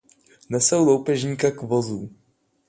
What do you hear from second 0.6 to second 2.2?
Loupežníka k vozu.